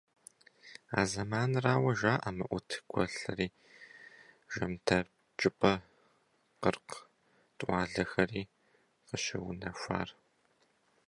[0.99, 3.47] А зэманырауэ жаӀэ МыутӀ гуэлри,
[4.53, 5.73] ЖэмдэкӀыпӀэ,
[6.61, 6.97] Къыркъ
[7.57, 8.43] тӀуалэхэри
[9.07, 10.09] къыщыунэхуар.